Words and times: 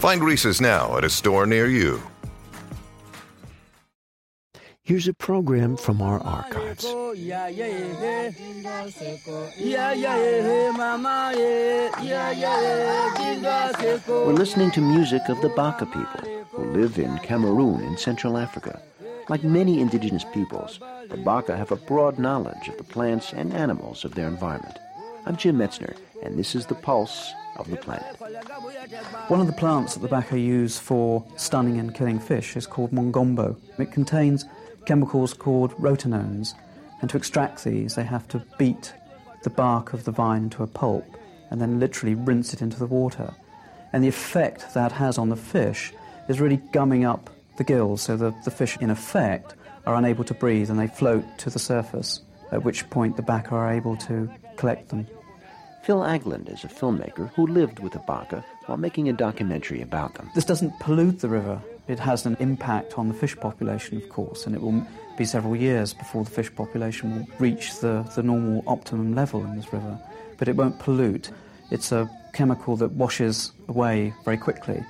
Find 0.00 0.24
Reese's 0.24 0.62
now 0.62 0.96
at 0.96 1.04
a 1.04 1.10
store 1.10 1.44
near 1.44 1.66
you. 1.66 2.00
Here's 4.82 5.06
a 5.06 5.12
program 5.12 5.76
from 5.76 6.00
our 6.00 6.18
archives. 6.20 6.86
We're 6.86 7.12
listening 14.32 14.70
to 14.70 14.80
music 14.80 15.28
of 15.28 15.42
the 15.42 15.52
Baka 15.54 15.84
people 15.84 16.44
who 16.52 16.64
live 16.72 16.98
in 16.98 17.18
Cameroon 17.18 17.82
in 17.82 17.98
Central 17.98 18.38
Africa. 18.38 18.80
Like 19.28 19.44
many 19.44 19.82
indigenous 19.82 20.24
peoples, 20.32 20.80
the 21.10 21.18
Baka 21.18 21.58
have 21.58 21.72
a 21.72 21.76
broad 21.76 22.18
knowledge 22.18 22.68
of 22.68 22.78
the 22.78 22.84
plants 22.84 23.34
and 23.34 23.52
animals 23.52 24.06
of 24.06 24.14
their 24.14 24.28
environment. 24.28 24.78
I'm 25.26 25.36
Jim 25.36 25.58
Metzner, 25.58 25.96
and 26.22 26.38
this 26.38 26.54
is 26.54 26.66
the 26.66 26.74
pulse 26.74 27.32
of 27.56 27.70
the 27.70 27.76
planet. 27.76 28.16
One 29.28 29.40
of 29.40 29.46
the 29.46 29.52
plants 29.52 29.94
that 29.94 30.00
the 30.00 30.08
Baka 30.08 30.38
use 30.38 30.78
for 30.78 31.24
stunning 31.36 31.78
and 31.78 31.94
killing 31.94 32.18
fish 32.18 32.56
is 32.56 32.66
called 32.66 32.92
mongombo. 32.92 33.56
It 33.78 33.92
contains 33.92 34.46
chemicals 34.86 35.34
called 35.34 35.72
rotenones, 35.74 36.54
and 37.00 37.10
to 37.10 37.16
extract 37.16 37.64
these, 37.64 37.94
they 37.94 38.04
have 38.04 38.26
to 38.28 38.42
beat 38.58 38.94
the 39.42 39.50
bark 39.50 39.92
of 39.92 40.04
the 40.04 40.10
vine 40.10 40.44
into 40.44 40.62
a 40.62 40.66
pulp 40.66 41.04
and 41.50 41.60
then 41.60 41.80
literally 41.80 42.14
rinse 42.14 42.54
it 42.54 42.62
into 42.62 42.78
the 42.78 42.86
water. 42.86 43.34
And 43.92 44.02
the 44.04 44.08
effect 44.08 44.72
that 44.74 44.92
has 44.92 45.18
on 45.18 45.28
the 45.28 45.36
fish 45.36 45.92
is 46.28 46.40
really 46.40 46.62
gumming 46.72 47.04
up 47.04 47.28
the 47.56 47.64
gills, 47.64 48.02
so 48.02 48.16
the, 48.16 48.34
the 48.44 48.50
fish, 48.50 48.78
in 48.78 48.90
effect, 48.90 49.54
are 49.84 49.96
unable 49.96 50.24
to 50.24 50.34
breathe 50.34 50.70
and 50.70 50.78
they 50.78 50.86
float 50.86 51.24
to 51.38 51.50
the 51.50 51.58
surface, 51.58 52.20
at 52.52 52.64
which 52.64 52.88
point 52.88 53.16
the 53.16 53.22
Baka 53.22 53.54
are 53.54 53.72
able 53.72 53.96
to 53.96 54.30
collect 54.60 54.90
them. 54.90 55.06
Phil 55.82 56.00
Agland 56.00 56.52
is 56.52 56.64
a 56.64 56.68
filmmaker 56.68 57.32
who 57.34 57.46
lived 57.46 57.78
with 57.78 57.94
the 57.94 57.98
Baka 58.00 58.44
while 58.66 58.76
making 58.76 59.08
a 59.08 59.14
documentary 59.14 59.80
about 59.80 60.14
them. 60.14 60.30
This 60.34 60.44
doesn't 60.44 60.78
pollute 60.78 61.20
the 61.20 61.30
river. 61.30 61.60
It 61.88 61.98
has 61.98 62.26
an 62.26 62.36
impact 62.38 62.98
on 62.98 63.08
the 63.08 63.14
fish 63.14 63.34
population, 63.34 63.96
of 63.96 64.08
course, 64.10 64.46
and 64.46 64.54
it 64.54 64.60
will 64.60 64.86
be 65.16 65.24
several 65.24 65.56
years 65.56 65.94
before 65.94 66.24
the 66.24 66.30
fish 66.30 66.54
population 66.54 67.16
will 67.16 67.26
reach 67.38 67.80
the, 67.80 68.06
the 68.14 68.22
normal 68.22 68.62
optimum 68.66 69.14
level 69.14 69.42
in 69.42 69.56
this 69.56 69.72
river. 69.72 69.98
But 70.36 70.48
it 70.48 70.56
won't 70.56 70.78
pollute. 70.78 71.30
It's 71.70 71.90
a 71.90 72.08
chemical 72.34 72.76
that 72.76 72.92
washes 72.92 73.52
away 73.66 74.12
very 74.24 74.36
quickly. 74.36 74.84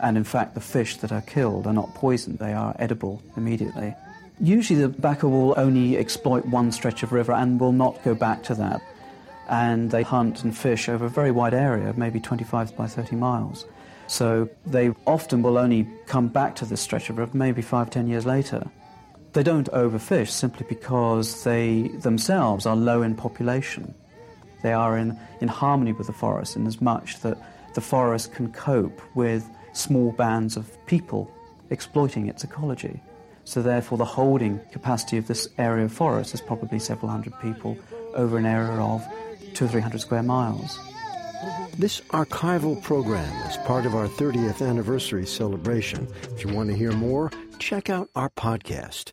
And 0.00 0.16
in 0.16 0.24
fact, 0.24 0.54
the 0.54 0.60
fish 0.60 0.96
that 0.96 1.12
are 1.12 1.22
killed 1.22 1.68
are 1.68 1.72
not 1.72 1.94
poisoned, 1.94 2.40
they 2.40 2.52
are 2.52 2.74
edible 2.80 3.22
immediately. 3.36 3.94
Usually, 4.40 4.80
the 4.80 4.88
Baka 4.88 5.28
will 5.28 5.54
only 5.56 5.96
exploit 5.96 6.44
one 6.46 6.72
stretch 6.72 7.04
of 7.04 7.12
river 7.12 7.32
and 7.32 7.60
will 7.60 7.70
not 7.70 8.02
go 8.02 8.14
back 8.14 8.42
to 8.44 8.54
that. 8.56 8.82
And 9.48 9.90
they 9.90 10.02
hunt 10.02 10.44
and 10.44 10.56
fish 10.56 10.88
over 10.88 11.06
a 11.06 11.10
very 11.10 11.30
wide 11.30 11.54
area, 11.54 11.92
maybe 11.96 12.20
25 12.20 12.76
by 12.76 12.86
30 12.86 13.16
miles. 13.16 13.66
So 14.06 14.48
they 14.66 14.90
often 15.06 15.42
will 15.42 15.58
only 15.58 15.88
come 16.06 16.28
back 16.28 16.54
to 16.56 16.64
this 16.64 16.80
stretch 16.80 17.08
of 17.10 17.18
river 17.18 17.36
maybe 17.36 17.62
five, 17.62 17.90
ten 17.90 18.08
years 18.08 18.26
later. 18.26 18.70
They 19.32 19.42
don't 19.42 19.70
overfish 19.72 20.28
simply 20.28 20.66
because 20.68 21.44
they 21.44 21.88
themselves 22.00 22.66
are 22.66 22.76
low 22.76 23.02
in 23.02 23.14
population. 23.14 23.94
They 24.62 24.72
are 24.72 24.98
in, 24.98 25.18
in 25.40 25.48
harmony 25.48 25.92
with 25.92 26.06
the 26.06 26.12
forest 26.12 26.56
in 26.56 26.66
as 26.66 26.80
much 26.80 27.20
that 27.20 27.38
the 27.74 27.80
forest 27.80 28.34
can 28.34 28.52
cope 28.52 29.00
with 29.14 29.48
small 29.72 30.12
bands 30.12 30.56
of 30.56 30.76
people 30.86 31.30
exploiting 31.70 32.28
its 32.28 32.44
ecology. 32.44 33.00
So 33.44 33.62
therefore 33.62 33.98
the 33.98 34.04
holding 34.04 34.60
capacity 34.70 35.16
of 35.16 35.26
this 35.26 35.48
area 35.58 35.86
of 35.86 35.92
forest 35.92 36.34
is 36.34 36.40
probably 36.40 36.78
several 36.78 37.10
hundred 37.10 37.38
people 37.40 37.76
over 38.14 38.36
an 38.36 38.46
area 38.46 38.78
of 38.78 39.02
two 39.54 39.64
or 39.66 39.68
three 39.68 39.80
hundred 39.80 40.00
square 40.00 40.22
miles. 40.22 40.78
This 41.76 42.00
archival 42.10 42.80
program 42.82 43.34
is 43.48 43.56
part 43.58 43.84
of 43.86 43.94
our 43.94 44.06
30th 44.06 44.66
anniversary 44.66 45.26
celebration. 45.26 46.06
If 46.36 46.44
you 46.44 46.54
want 46.54 46.70
to 46.70 46.76
hear 46.76 46.92
more, 46.92 47.32
check 47.58 47.90
out 47.90 48.10
our 48.14 48.28
podcast. 48.30 49.10